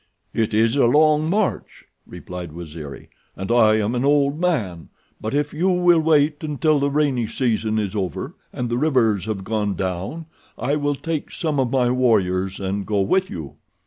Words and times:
"It 0.33 0.51
is 0.51 0.75
a 0.77 0.87
long 0.87 1.29
march," 1.29 1.85
replied 2.07 2.53
Waziri, 2.53 3.09
"and 3.37 3.51
I 3.51 3.75
am 3.75 3.93
an 3.93 4.03
old 4.03 4.39
man, 4.39 4.89
but 5.21 5.35
if 5.35 5.53
you 5.53 5.69
will 5.69 5.99
wait 5.99 6.43
until 6.43 6.79
the 6.79 6.89
rainy 6.89 7.27
season 7.27 7.77
is 7.77 7.93
over 7.95 8.33
and 8.51 8.67
the 8.67 8.79
rivers 8.79 9.25
have 9.25 9.43
gone 9.43 9.75
down 9.75 10.25
I 10.57 10.75
will 10.75 10.95
take 10.95 11.31
some 11.31 11.59
of 11.59 11.69
my 11.69 11.91
warriors 11.91 12.59
and 12.59 12.83
go 12.83 13.01
with 13.01 13.29
you." 13.29 13.57